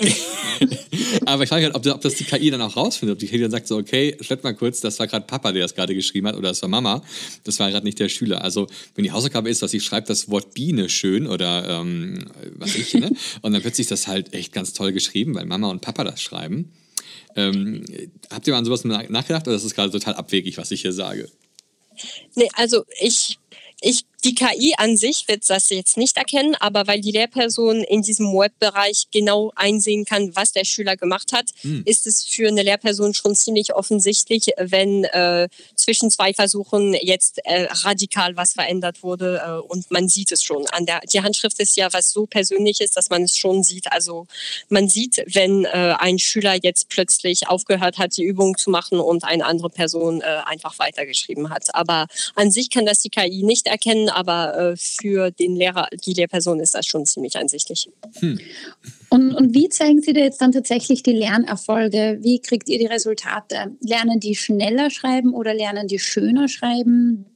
[1.27, 3.15] aber ich frage halt, ob, ob, das die KI dann auch rausfindet.
[3.15, 5.63] Ob die KI dann sagt so, okay, schreibt mal kurz, das war gerade Papa, der
[5.63, 7.03] das gerade geschrieben hat, oder das war Mama.
[7.43, 8.45] Das war gerade nicht der Schüler.
[8.45, 12.77] Also, wenn die Hausaufgabe ist, dass ich schreibe das Wort Biene schön oder ähm, was
[12.77, 13.11] ich, ne?
[13.43, 16.23] Und dann plötzlich ist das halt echt ganz toll geschrieben, weil Mama und Papa das
[16.23, 16.71] schreiben.
[17.35, 17.85] Ähm,
[18.31, 20.93] habt ihr mal an sowas nachgedacht oder ist das gerade total abwegig, was ich hier
[20.93, 21.29] sage?
[22.37, 23.41] Nee, also ich
[23.85, 28.01] ich, die KI an sich wird das jetzt nicht erkennen, aber weil die Lehrperson in
[28.01, 31.83] diesem Webbereich genau einsehen kann, was der Schüler gemacht hat, hm.
[31.85, 37.69] ist es für eine Lehrperson schon ziemlich offensichtlich, wenn äh, zwischen zwei Versuchen jetzt äh,
[37.71, 40.67] radikal was verändert wurde äh, und man sieht es schon.
[40.69, 43.93] An der, die Handschrift ist ja was so Persönliches, dass man es schon sieht.
[43.93, 44.27] Also
[44.71, 49.25] man sieht, wenn äh, ein Schüler jetzt plötzlich aufgehört hat, die Übung zu machen und
[49.25, 51.75] eine andere Person äh, einfach weitergeschrieben hat.
[51.75, 56.13] Aber an sich kann das die KI nicht erkennen, aber äh, für den Lehrer, die
[56.13, 57.89] Lehrperson ist das schon ziemlich einsichtig.
[58.21, 58.39] Hm.
[59.11, 62.19] Und, und wie zeigen Sie da jetzt dann tatsächlich die Lernerfolge?
[62.21, 63.77] Wie kriegt ihr die Resultate?
[63.81, 67.27] Lernen die schneller schreiben oder lernen die schöner schreiben?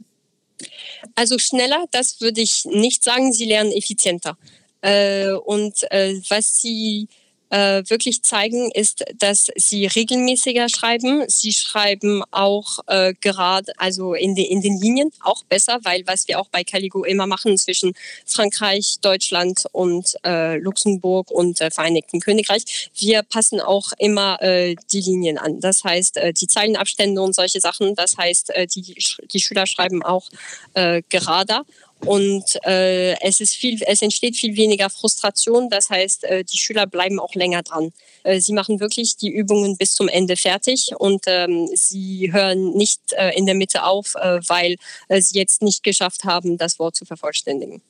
[1.15, 3.33] Also schneller, das würde ich nicht sagen.
[3.33, 4.37] Sie lernen effizienter.
[4.81, 7.09] Äh, und äh, was sie
[7.51, 11.25] äh, wirklich zeigen, ist, dass sie regelmäßiger schreiben.
[11.29, 16.29] Sie schreiben auch äh, gerade, also in, de, in den Linien auch besser, weil was
[16.29, 17.93] wir auch bei Caligo immer machen zwischen
[18.27, 25.01] Frankreich, Deutschland und äh, Luxemburg und äh, Vereinigten Königreich, wir passen auch immer äh, die
[25.01, 25.61] Linien an.
[25.61, 27.95] Das heißt, äh, die Zeilenabstände und solche Sachen.
[27.95, 28.95] Das heißt, äh, die,
[29.33, 30.29] die Schüler schreiben auch
[30.75, 31.65] äh, gerader
[32.05, 35.69] und äh, es, ist viel, es entsteht viel weniger Frustration.
[35.69, 37.93] Das heißt, äh, die Schüler bleiben auch länger dran.
[38.23, 43.01] Äh, sie machen wirklich die Übungen bis zum Ende fertig und ähm, sie hören nicht
[43.13, 44.77] äh, in der Mitte auf, äh, weil
[45.09, 47.83] äh, sie jetzt nicht geschafft haben, das Wort zu vervollständigen.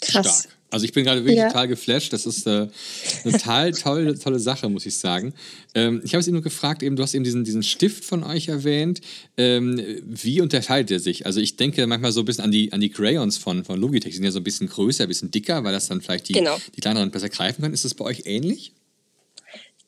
[0.00, 0.40] Krass.
[0.40, 0.61] Stark.
[0.72, 1.48] Also ich bin gerade wirklich ja.
[1.48, 2.12] total geflasht.
[2.14, 2.66] Das ist äh,
[3.24, 5.34] eine total tolle, tolle Sache, muss ich sagen.
[5.74, 8.24] Ähm, ich habe es eben nur gefragt, eben, du hast eben diesen, diesen Stift von
[8.24, 9.02] euch erwähnt.
[9.36, 11.26] Ähm, wie unterscheidet er sich?
[11.26, 14.12] Also ich denke manchmal so ein bisschen an die, an die Crayons von, von Logitech.
[14.12, 16.32] Die sind ja so ein bisschen größer, ein bisschen dicker, weil das dann vielleicht die,
[16.32, 16.56] genau.
[16.74, 17.74] die kleineren besser greifen können.
[17.74, 18.72] Ist das bei euch ähnlich?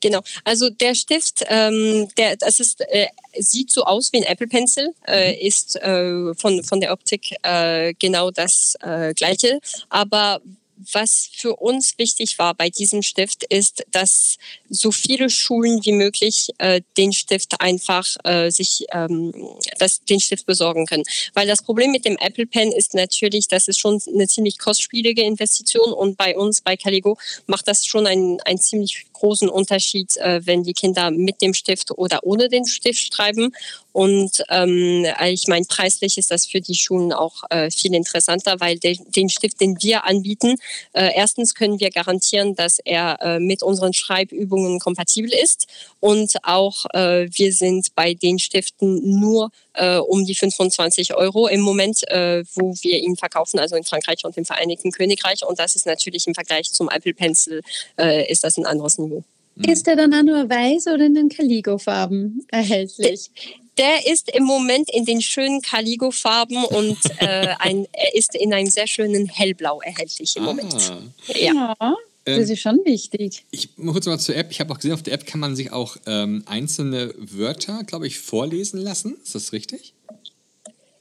[0.04, 3.06] Genau, also der Stift, ähm, der, das ist, äh,
[3.38, 5.46] sieht so aus wie ein Apple Pencil, äh, mhm.
[5.46, 10.42] ist äh, von, von der Optik äh, genau das äh, gleiche, aber
[10.76, 16.50] was für uns wichtig war bei diesem Stift, ist, dass so viele Schulen wie möglich
[16.58, 19.32] äh, den Stift einfach äh, sich ähm,
[19.78, 21.04] das, den Stift besorgen können.
[21.34, 25.22] Weil das Problem mit dem Apple Pen ist natürlich, dass es schon eine ziemlich kostspielige
[25.22, 30.44] Investition und bei uns bei Caligo macht das schon einen, einen ziemlich großen Unterschied, äh,
[30.44, 33.54] wenn die Kinder mit dem Stift oder ohne den Stift schreiben.
[33.94, 38.76] Und ähm, ich meine, preislich ist das für die Schulen auch äh, viel interessanter, weil
[38.76, 40.56] de, den Stift, den wir anbieten,
[40.94, 45.68] äh, erstens können wir garantieren, dass er äh, mit unseren Schreibübungen kompatibel ist.
[46.00, 51.60] Und auch äh, wir sind bei den Stiften nur äh, um die 25 Euro im
[51.60, 55.46] Moment, äh, wo wir ihn verkaufen, also in Frankreich und im Vereinigten Königreich.
[55.46, 57.62] Und das ist natürlich im Vergleich zum Apple Pencil,
[57.96, 59.22] äh, ist das ein anderes Niveau.
[59.56, 63.30] Ist der dann auch nur weiß oder in den Caligo-Farben erhältlich?
[63.78, 68.70] Der ist im Moment in den schönen Caligo-Farben und äh, ein, er ist in einem
[68.70, 70.46] sehr schönen Hellblau erhältlich im ah.
[70.46, 70.92] Moment.
[71.28, 71.74] Ja.
[71.80, 71.94] ja.
[72.26, 73.44] Das ist schon wichtig.
[73.50, 74.50] Ich kurz mal zur App.
[74.50, 78.06] Ich habe auch gesehen, auf der App kann man sich auch ähm, einzelne Wörter, glaube
[78.06, 79.16] ich, vorlesen lassen.
[79.22, 79.92] Ist das richtig?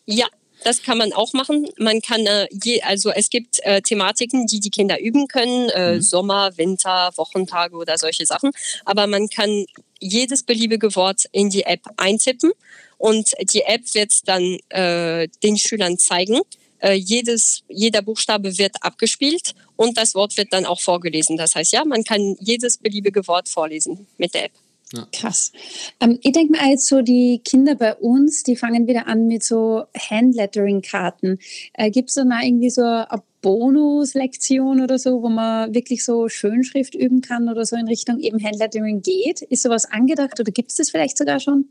[0.05, 0.27] Ja,
[0.63, 1.67] das kann man auch machen.
[1.77, 5.95] Man kann, äh, je, also es gibt äh, Thematiken, die die Kinder üben können, äh,
[5.95, 6.01] mhm.
[6.01, 8.51] Sommer, Winter, Wochentage oder solche Sachen.
[8.85, 9.65] Aber man kann
[9.99, 12.51] jedes beliebige Wort in die App eintippen
[12.97, 16.41] und die App wird dann äh, den Schülern zeigen.
[16.79, 21.37] Äh, jedes, jeder Buchstabe wird abgespielt und das Wort wird dann auch vorgelesen.
[21.37, 24.51] Das heißt, ja, man kann jedes beliebige Wort vorlesen mit der App.
[24.93, 25.07] Ja.
[25.11, 25.51] Krass.
[25.99, 29.43] Ähm, ich denke mir jetzt so, die Kinder bei uns, die fangen wieder an mit
[29.43, 31.39] so Handlettering-Karten.
[31.73, 36.29] Äh, Gibt es da mal irgendwie so eine Bonuslektion oder so, wo man wirklich so
[36.29, 39.41] Schönschrift üben kann oder so in Richtung eben Handlettering geht?
[39.41, 41.69] Ist sowas angedacht oder gibt es das vielleicht sogar schon?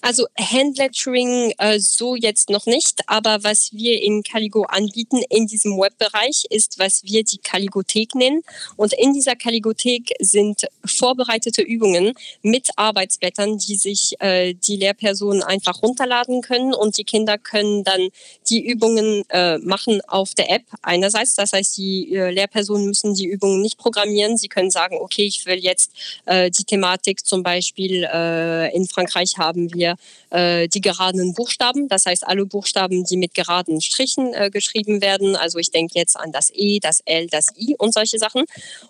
[0.00, 5.78] Also Handlettering äh, so jetzt noch nicht, aber was wir in Caligo anbieten in diesem
[5.78, 8.42] Webbereich ist, was wir die Caligothek nennen.
[8.76, 15.82] Und in dieser Caligothek sind vorbereitete Übungen mit Arbeitsblättern, die sich äh, die Lehrpersonen einfach
[15.82, 18.08] runterladen können und die Kinder können dann
[18.48, 21.34] die Übungen äh, machen auf der App einerseits.
[21.34, 24.36] Das heißt, die äh, Lehrpersonen müssen die Übungen nicht programmieren.
[24.36, 25.92] Sie können sagen, okay, ich will jetzt
[26.26, 29.96] äh, die Thematik zum Beispiel äh, in Frankreich haben wir
[30.30, 31.88] äh, die geraden Buchstaben.
[31.88, 35.34] Das heißt, alle Buchstaben, die mit geraden Strichen äh, geschrieben werden.
[35.34, 38.44] Also ich denke jetzt an das E, das L, das I und solche Sachen.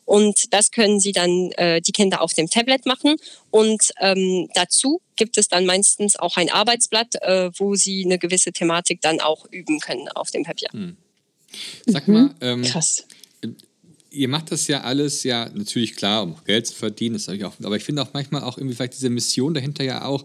[0.05, 3.17] Und das können Sie dann äh, die Kinder auf dem Tablet machen.
[3.51, 8.53] Und ähm, dazu gibt es dann meistens auch ein Arbeitsblatt, äh, wo Sie eine gewisse
[8.53, 10.69] Thematik dann auch üben können auf dem Papier.
[10.73, 10.97] Hm.
[11.87, 12.15] Sag mhm.
[12.15, 13.07] mal, ähm, krass
[14.11, 17.55] ihr macht das ja alles ja natürlich klar, um Geld zu verdienen, das ich auch,
[17.63, 20.25] aber ich finde auch manchmal auch irgendwie vielleicht diese Mission dahinter ja auch,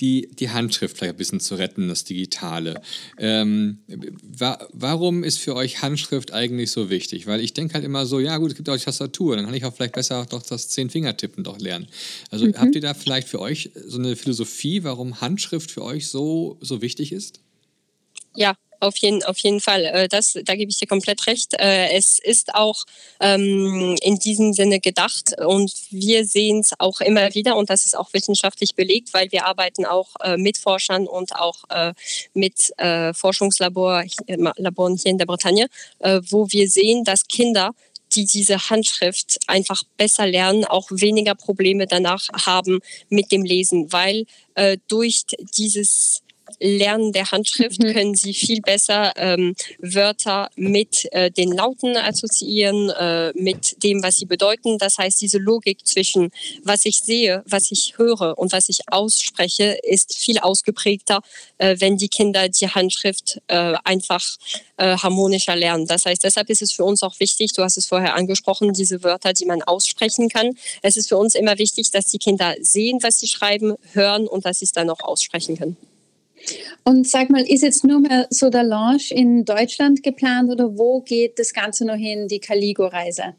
[0.00, 2.80] die, die Handschrift vielleicht ein bisschen zu retten, das Digitale.
[3.18, 3.80] Ähm,
[4.22, 7.26] wa warum ist für euch Handschrift eigentlich so wichtig?
[7.26, 9.64] Weil ich denke halt immer so, ja gut, es gibt auch Tastatur, dann kann ich
[9.64, 11.86] auch vielleicht besser doch das Zehn-Finger-Tippen doch lernen.
[12.30, 12.54] Also mhm.
[12.56, 16.80] habt ihr da vielleicht für euch so eine Philosophie, warum Handschrift für euch so, so
[16.80, 17.40] wichtig ist?
[18.34, 19.84] Ja, auf jeden, auf jeden Fall.
[19.84, 21.54] Äh, das, da gebe ich dir komplett recht.
[21.54, 22.84] Äh, es ist auch
[23.20, 27.96] ähm, in diesem Sinne gedacht und wir sehen es auch immer wieder und das ist
[27.96, 31.92] auch wissenschaftlich belegt, weil wir arbeiten auch äh, mit Forschern und auch äh,
[32.34, 35.66] mit äh, Forschungslaboren hier in der Bretagne,
[35.98, 37.72] äh, wo wir sehen, dass Kinder
[38.14, 44.26] die diese Handschrift einfach besser lernen, auch weniger Probleme danach haben mit dem Lesen, weil
[44.54, 45.22] äh, durch
[45.56, 46.22] dieses
[46.58, 47.92] Lernen der Handschrift mhm.
[47.92, 54.16] können Sie viel besser ähm, Wörter mit äh, den Lauten assoziieren, äh, mit dem, was
[54.16, 54.78] sie bedeuten.
[54.78, 56.30] Das heißt, diese Logik zwischen
[56.62, 61.20] was ich sehe, was ich höre und was ich ausspreche, ist viel ausgeprägter,
[61.58, 64.24] äh, wenn die Kinder die Handschrift äh, einfach
[64.76, 65.86] äh, harmonischer lernen.
[65.86, 69.02] Das heißt, deshalb ist es für uns auch wichtig, du hast es vorher angesprochen, diese
[69.02, 70.56] Wörter, die man aussprechen kann.
[70.82, 74.44] Es ist für uns immer wichtig, dass die Kinder sehen, was sie schreiben, hören und
[74.44, 75.76] dass sie es dann auch aussprechen können.
[76.84, 81.00] Und sag mal, ist jetzt nur mehr so der Launch in Deutschland geplant oder wo
[81.00, 83.34] geht das Ganze noch hin, die Caligo-Reise?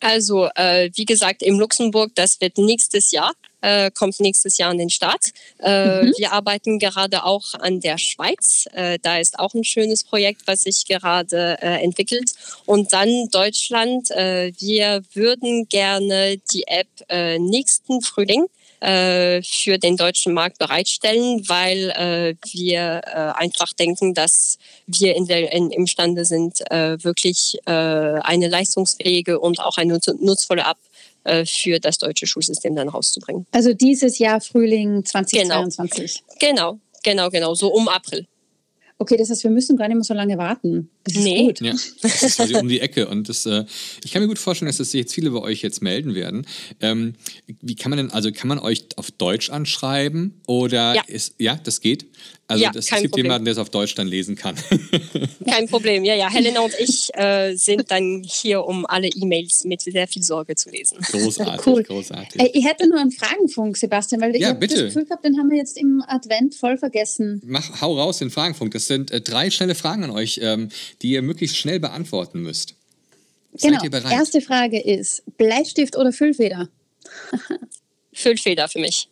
[0.00, 4.78] Also, äh, wie gesagt, im Luxemburg, das wird nächstes Jahr, äh, kommt nächstes Jahr an
[4.78, 5.32] den Start.
[5.58, 6.12] Äh, mhm.
[6.18, 8.66] Wir arbeiten gerade auch an der Schweiz.
[8.72, 12.30] Äh, da ist auch ein schönes Projekt, was sich gerade äh, entwickelt.
[12.66, 14.10] Und dann Deutschland.
[14.10, 16.88] Äh, wir würden gerne die App
[17.38, 18.46] nächsten Frühling
[18.80, 25.26] äh, für den deutschen Markt bereitstellen, weil äh, wir äh, einfach denken, dass wir in
[25.26, 30.78] der, in, imstande sind, äh, wirklich äh, eine leistungsfähige und auch eine nutzvolle App
[31.44, 33.46] für das deutsche Schulsystem dann rauszubringen.
[33.50, 36.22] Also dieses Jahr Frühling 2022.
[36.38, 38.28] Genau, genau, genau, genau so um April.
[38.98, 40.88] Okay, das heißt, wir müssen gar nicht mehr so lange warten.
[41.04, 41.46] Das ist nee.
[41.46, 41.60] gut.
[41.60, 43.08] Ja, das ist quasi um die Ecke.
[43.08, 43.64] Und das, äh,
[44.02, 46.46] ich kann mir gut vorstellen, dass das jetzt viele bei euch jetzt melden werden.
[46.80, 47.14] Ähm,
[47.60, 50.40] wie kann man denn, also kann man euch auf Deutsch anschreiben?
[50.46, 52.06] Oder ja, ist, ja das geht?
[52.48, 53.26] Also ja, das, es gibt Problem.
[53.26, 54.54] jemanden, der es auf Deutsch dann lesen kann.
[55.48, 56.30] kein Problem, ja, ja.
[56.30, 60.70] Helena und ich äh, sind dann hier, um alle E-Mails mit sehr viel Sorge zu
[60.70, 60.98] lesen.
[61.00, 61.82] Großartig, cool.
[61.82, 62.40] großartig.
[62.40, 64.84] Äh, ich hätte nur einen Fragenfunk, Sebastian, weil ja, ich bitte.
[64.84, 67.42] das Gefühl habe, den haben wir jetzt im Advent voll vergessen.
[67.44, 68.72] Mach, hau raus den Fragenfunk.
[68.72, 70.68] Das sind äh, drei schnelle Fragen an euch, ähm,
[71.02, 72.74] die ihr möglichst schnell beantworten müsst.
[73.60, 73.74] Genau.
[73.74, 74.12] Seid ihr bereit?
[74.12, 76.68] Erste Frage ist: Bleistift oder Füllfeder?
[78.12, 79.08] Füllfeder für mich.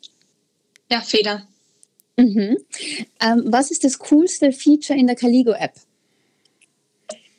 [0.90, 1.48] Ja, Feder.
[2.16, 2.58] Mhm.
[3.20, 5.72] Ähm, was ist das coolste Feature in der Caligo-App?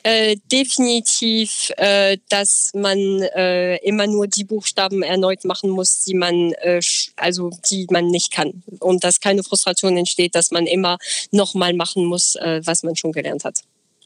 [0.08, 6.52] Äh, definitiv, äh, dass man äh, immer nur die Buchstaben erneut machen muss, die man
[6.52, 6.80] äh,
[7.16, 10.98] also die man nicht kann und dass keine Frustration entsteht, dass man immer
[11.32, 13.62] noch mal machen muss, äh, was man schon gelernt hat.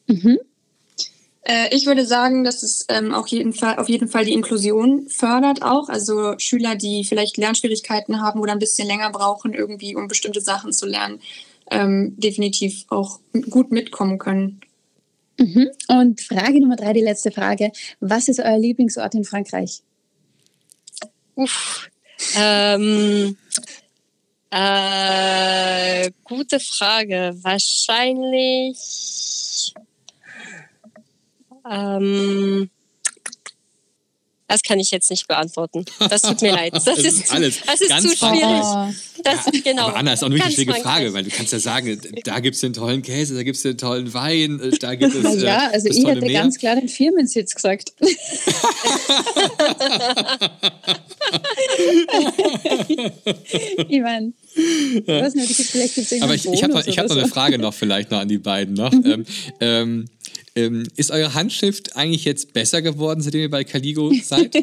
[0.06, 0.38] Mhm.
[1.42, 5.08] Äh, ich würde sagen, dass es ähm, auch jeden Fall, auf jeden Fall die Inklusion
[5.08, 5.88] fördert auch.
[5.88, 10.72] Also Schüler, die vielleicht Lernschwierigkeiten haben oder ein bisschen länger brauchen, irgendwie, um bestimmte Sachen
[10.72, 11.20] zu lernen,
[11.70, 14.60] ähm, definitiv auch gut mitkommen können.
[15.38, 15.70] Mhm.
[15.88, 17.72] Und Frage Nummer drei, die letzte Frage.
[18.00, 19.82] Was ist euer Lieblingsort in Frankreich?
[21.34, 21.88] Uff.
[22.36, 23.38] Ähm,
[24.50, 27.34] äh, gute Frage.
[27.40, 28.76] Wahrscheinlich
[31.68, 32.70] ähm,
[34.48, 35.84] Das kann ich jetzt nicht beantworten.
[36.08, 36.72] Das tut mir leid.
[36.74, 38.40] Das, Das ist, ist alles das ist ganz zu schwierig.
[38.40, 38.94] Frankreich.
[39.22, 39.88] Das, genau.
[39.88, 40.92] Aber Anna, ist auch eine Ganz wichtige Frankreich.
[40.92, 43.62] Frage, weil du kannst ja sagen, da gibt es den tollen Käse, da gibt es
[43.62, 46.40] den tollen Wein, äh, da gibt es Na äh, ja, also das ich hätte Meer.
[46.40, 47.92] ganz klar den Firmensitz gesagt.
[53.88, 57.58] ich meine, ich weiß nicht, vielleicht Aber ich, ich habe noch, hab noch eine Frage
[57.58, 58.92] noch vielleicht noch an die beiden noch.
[58.92, 59.24] ähm,
[59.60, 60.04] ähm,
[60.54, 64.54] ähm, ist eure Handschrift eigentlich jetzt besser geworden, seitdem ihr bei Caligo seid?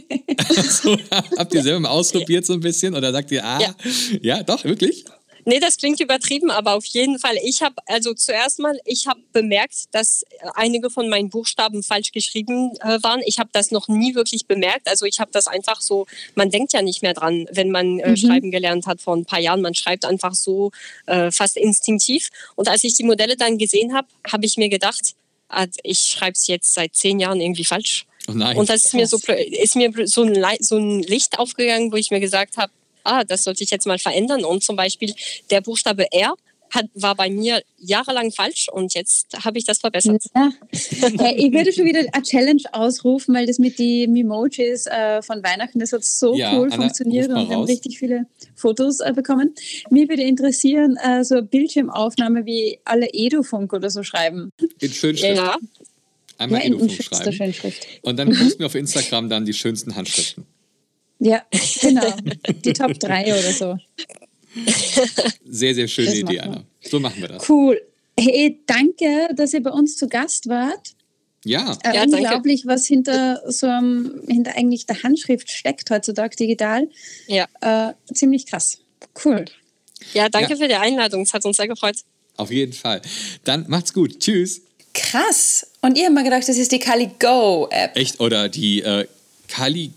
[0.50, 0.97] also,
[1.38, 3.76] habt ihr selber mal ausprobiert so ein bisschen oder sagt ihr, ah, ja,
[4.21, 4.43] Ja.
[4.43, 5.06] doch, wirklich?
[5.50, 7.36] Nee, das klingt übertrieben, aber auf jeden Fall.
[7.41, 12.71] Ich habe also zuerst mal, ich habe bemerkt, dass einige von meinen Buchstaben falsch geschrieben
[12.82, 13.21] äh, waren.
[13.26, 14.89] Ich habe das noch nie wirklich bemerkt.
[14.89, 18.17] Also ich habe das einfach so, man denkt ja nicht mehr dran, wenn man äh,
[18.17, 19.62] schreiben gelernt hat vor ein paar Jahren.
[19.62, 20.71] Man schreibt einfach so
[21.06, 22.28] äh, fast instinktiv.
[22.56, 25.15] Und als ich die Modelle dann gesehen habe, habe ich mir gedacht,
[25.83, 28.05] ich schreibe es jetzt seit zehn Jahren irgendwie falsch.
[28.27, 28.57] Oh nein.
[28.57, 31.95] Und das ist mir so ist mir so ein, Lei- so ein Licht aufgegangen, wo
[31.95, 32.71] ich mir gesagt habe,
[33.03, 34.43] ah, das sollte ich jetzt mal verändern.
[34.43, 35.13] Und zum Beispiel
[35.49, 36.33] der Buchstabe R
[36.71, 40.23] hat, war bei mir jahrelang falsch und jetzt habe ich das verbessert.
[40.36, 40.51] Ja.
[41.19, 45.43] Hey, ich würde schon wieder eine Challenge ausrufen, weil das mit den Memojis äh, von
[45.43, 48.25] Weihnachten, das hat so Ja, cool Anna, funktioniert und wir haben richtig viele
[48.56, 49.53] Fotos äh, bekommen.
[49.89, 54.51] Mir würde interessieren, äh, so eine Bildschirmaufnahme wie alle Edufunk oder so schreiben.
[54.80, 55.38] In Schönschrift.
[55.38, 55.58] Ja,
[56.38, 57.53] Einmal ja, Edufunk schönster schreiben.
[57.53, 57.88] Schönschrift.
[58.01, 60.45] Und dann posten wir auf Instagram dann die schönsten Handschriften.
[61.19, 61.43] Ja,
[61.82, 62.13] genau.
[62.63, 63.77] Die Top 3 oder so.
[65.46, 66.39] Sehr, sehr schöne Das Idee.
[66.39, 66.63] Anna.
[66.82, 67.50] So machen wir das.
[67.50, 67.82] Cool.
[68.20, 70.93] Hey, danke, dass ihr bei uns zu Gast wart.
[71.46, 72.15] Ja, Äh, Ja, danke.
[72.17, 76.89] unglaublich, was hinter so einem, hinter eigentlich der Handschrift steckt heutzutage digital.
[77.28, 77.46] ja.
[77.62, 78.80] Äh, ziemlich krass.
[79.24, 79.46] Cool.
[80.13, 80.58] ja danke Ja.
[80.58, 81.22] für die Einladung.
[81.24, 81.98] Es hat uns sehr gefreut.
[82.38, 83.02] auf jeden Fall.
[83.46, 84.20] Dann macht's gut.
[84.20, 84.62] Tschüss.
[84.93, 85.67] Krass.
[85.82, 87.96] Und ihr habt mir gedacht, das ist die Caligo-App.
[87.96, 88.20] Echt?
[88.20, 89.08] Oder die äh,
[89.48, 89.91] Kali,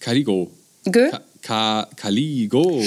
[0.00, 0.50] Kaligo.
[0.84, 1.10] Gell?
[1.10, 2.80] Ka, Ka, Kaligo.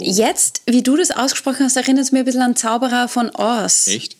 [0.00, 3.86] Jetzt, wie du das ausgesprochen hast, erinnert es mir ein bisschen an Zauberer von Oz.
[3.86, 4.16] Echt?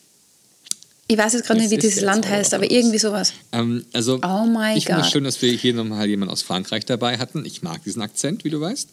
[1.12, 3.34] Ich weiß jetzt gerade nicht, wie dieses Land heißt, aber irgendwie sowas.
[3.52, 5.12] Ähm, also, Oh my ich finde es God.
[5.12, 7.44] schön, dass wir hier nochmal jemanden aus Frankreich dabei hatten.
[7.44, 8.88] Ich mag diesen Akzent, wie du weißt.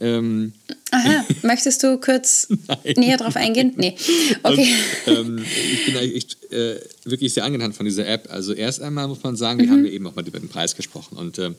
[0.00, 0.52] Ähm,
[0.90, 2.48] Aha, möchtest du kurz
[2.96, 3.74] näher drauf eingehen?
[3.76, 3.94] Nee.
[4.42, 4.74] Okay.
[5.06, 8.26] Und, ähm, ich bin eigentlich echt, äh, wirklich sehr angetan von dieser App.
[8.32, 10.74] Also erst einmal muss man sagen, wir haben ja eben auch mal über den Preis
[10.74, 11.16] gesprochen.
[11.16, 11.54] Und ähm,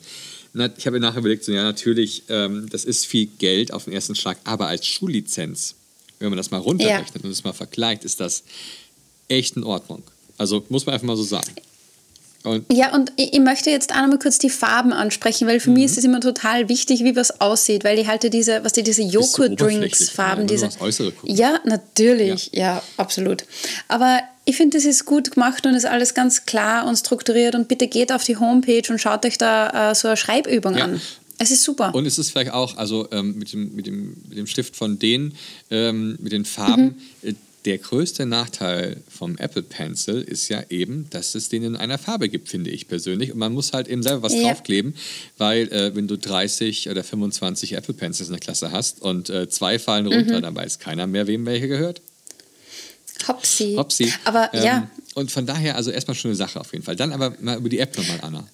[0.76, 4.14] ich habe nachher überlegt, so, ja natürlich, ähm, das ist viel Geld auf den ersten
[4.14, 5.74] Schlag, aber als Schullizenz,
[6.18, 8.44] wenn man das mal runterrechnet und das mal vergleicht, ist das
[9.28, 10.02] echt in Ordnung.
[10.38, 11.48] Also muss man einfach mal so sagen.
[12.44, 15.70] Und Ja, und ich, möchte jetzt auch noch mal kurz die Farben ansprechen, weil für
[15.70, 15.74] Mhm.
[15.76, 18.82] mich ist es immer total wichtig, wie was aussieht, weil ich halte diese, was die
[18.82, 20.64] diese Joghurt-Drinks-Farben, diese.
[20.64, 21.36] ja, nur das Äußere gucken.
[21.36, 23.44] Ja, natürlich, ja, absolut.
[23.88, 27.68] Aber ich finde, das ist gut gemacht und ist alles ganz klar und strukturiert und
[27.68, 30.84] bitte geht auf die Homepage und schaut euch da äh, so eine Schreibübung Ja.
[30.86, 31.00] an.
[31.38, 31.94] Es ist super.
[31.94, 34.98] Und es ist vielleicht auch, also ähm, mit, dem, mit, dem, mit dem Stift von
[34.98, 35.34] denen,
[35.70, 41.34] ähm, mit den Farben, äh, der größte Nachteil vom Apple Pencil ist ja eben, dass
[41.34, 43.32] es den in einer Farbe gibt, finde ich persönlich.
[43.32, 44.42] Und man muss halt eben selber was Ja.
[44.48, 44.94] draufkleben,
[45.38, 49.48] weil äh, wenn du 30 oder 25 Apple Pencils in der Klasse hast und äh,
[49.48, 52.00] zwei fallen runter, dann weiß keiner mehr, wem welche gehört.
[53.28, 53.74] Hopsi.
[53.76, 54.12] Hopsi.
[54.24, 56.96] Aber Ähm, ja, Und von daher, also erstmal schon eine Sache auf jeden Fall.
[56.96, 58.48] Dann aber mal über die App nochmal, Anna.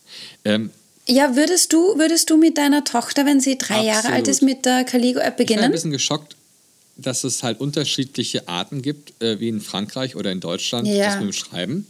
[0.44, 0.70] Ähm,
[1.06, 4.28] ja, würdest du, würdest du mit deiner Tochter, wenn sie drei Jahre alt Absolut.
[4.28, 5.72] ist, mit der Caligo-App Ich war ein beginnen?
[5.72, 6.36] bisschen geschockt,
[6.98, 11.04] dass es halt unterschiedliche Arten gibt, äh, wie in Frankreich oder in Deutschland, Ja.
[11.06, 11.86] das mit dem Schreiben.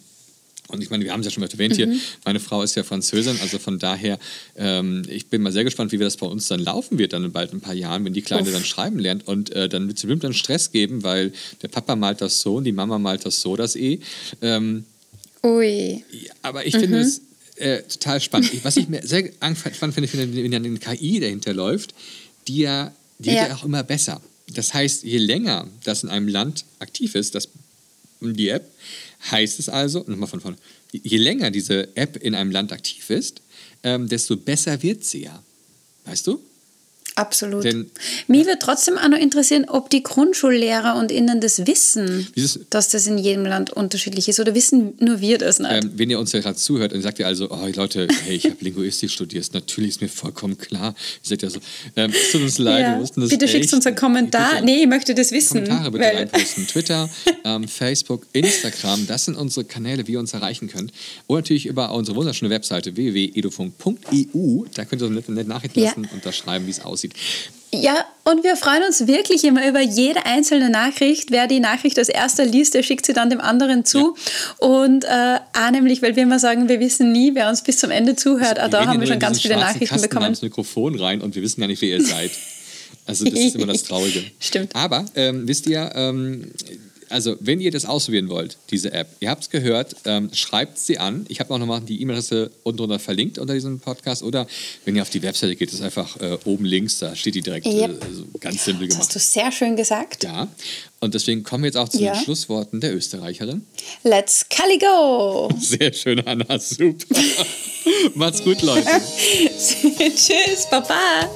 [0.70, 1.90] Und ich meine, wir haben es ja schon mal erwähnt hier,
[2.26, 4.18] meine Frau ist ja Französin, also von daher,
[4.54, 7.32] ähm, ich bin mal sehr gespannt, wie das bei uns dann laufen wird, dann in
[7.32, 8.52] bald ein paar Jahren, wenn die Kleine Uff.
[8.52, 9.26] dann schreiben lernt.
[9.26, 12.56] Und äh, dann wird es bestimmt dann Stress geben, weil der Papa malt das so
[12.56, 14.00] und die Mama malt das so, das E.
[14.42, 14.84] Ähm,
[15.42, 16.04] Ui.
[16.42, 17.22] aber ich finde es
[17.56, 18.50] äh, total spannend.
[18.62, 21.94] Was ich mir sehr spannend finde, finde, wenn dann eine KI dahinter läuft,
[22.46, 23.40] die ja, die Ja.
[23.40, 24.20] wird ja auch immer besser.
[24.54, 27.48] Das heißt, je länger das in einem Land aktiv ist, das,
[28.20, 28.70] die App,
[29.30, 30.56] heißt es also, nochmal von vorne,
[30.92, 33.42] je länger diese App in einem Land aktiv ist,
[33.82, 35.42] ähm, desto besser wird sie ja.
[36.04, 36.40] Weißt du?
[37.18, 37.64] Absolut.
[37.64, 37.90] Denn-
[38.28, 42.88] Mich würde trotzdem auch noch interessieren, ob die Grundschullehrer und Ihnen das wissen, Dieses- dass
[42.90, 44.38] das in jedem Land unterschiedlich ist.
[44.40, 45.70] Oder wissen nur wir das nicht?
[45.70, 48.44] Ähm, wenn ihr uns ja gerade zuhört und sagt ihr also, oh Leute, hey, ich
[48.44, 50.94] habe Linguistik studiert, natürlich ist mir vollkommen klar.
[51.24, 51.58] Ihr seid ja so,
[51.96, 52.90] ähm, es tut uns leid, Ja.
[52.92, 54.50] wir mussten das Bitte schickt echt- uns einen Kommentar.
[54.52, 55.64] Bitte- Nee, ich möchte das wissen.
[55.64, 56.66] Kommentare bitte weil- reinposten.
[56.68, 57.10] Twitter,
[57.44, 60.92] ähm, Facebook, Instagram, das sind unsere Kanäle, wie ihr uns erreichen könnt.
[61.26, 64.64] Und natürlich über unsere wunderschöne Webseite www.edufunk.eu.
[64.74, 65.84] Da könnt ihr uns eine nette, Nachricht Ja.
[65.86, 67.07] lassen und da schreiben, wie es aussieht.
[67.12, 67.52] Aussieht.
[67.70, 71.30] Ja, und wir freuen uns wirklich immer über jede einzelne Nachricht.
[71.30, 74.16] Wer die Nachricht als erster liest, der schickt sie dann dem anderen zu.
[74.60, 74.66] Ja.
[74.66, 77.90] Und äh, auch nämlich, weil wir immer sagen, wir wissen nie, wer uns bis zum
[77.90, 78.58] Ende zuhört.
[78.58, 80.28] Also, auch da haben wir schon ganz viele Nachrichten Kasten bekommen.
[80.28, 82.30] ins Mikrofon rein und wir wissen gar nicht, wer ihr seid.
[83.04, 84.22] Also das ist immer das Traurige.
[84.40, 84.74] Stimmt.
[84.74, 86.50] Aber ähm, wisst ihr, ähm,
[87.10, 90.98] also wenn ihr das ausprobieren wollt, diese App, ihr habt es gehört, ähm, schreibt sie
[90.98, 91.26] an.
[91.28, 94.22] Ich habe auch nochmal die E-Mail-Adresse unten drunter verlinkt unter diesem Podcast.
[94.22, 94.46] Oder
[94.84, 97.66] wenn ihr auf die Webseite geht, ist einfach äh, oben links, da steht die direkt
[97.66, 98.02] yep.
[98.02, 99.08] äh, also ganz simpel gemacht.
[99.08, 100.24] Das hast du sehr schön gesagt.
[100.24, 100.48] Ja,
[101.00, 102.12] und deswegen kommen wir jetzt auch zu ja.
[102.12, 103.64] den Schlussworten der Österreicherin.
[104.02, 105.48] Let's Cali go!
[105.60, 107.06] Sehr schön, Anna, super.
[108.14, 108.88] Macht's gut, Leute.
[109.58, 111.28] Tschüss, Baba.